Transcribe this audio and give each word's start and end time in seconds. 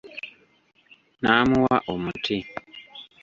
Naamuwa 1.21 1.75
omuti. 1.93 2.37